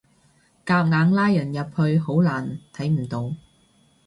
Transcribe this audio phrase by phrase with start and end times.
[0.65, 3.35] 夾硬拉人入去好難睇唔到